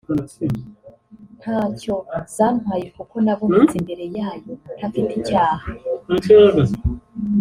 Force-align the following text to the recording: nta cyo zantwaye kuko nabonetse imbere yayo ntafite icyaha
nta 1.39 1.59
cyo 1.79 1.95
zantwaye 2.35 2.85
kuko 2.97 3.15
nabonetse 3.25 3.73
imbere 3.81 4.03
yayo 4.17 4.53
ntafite 4.77 5.11
icyaha 5.19 5.65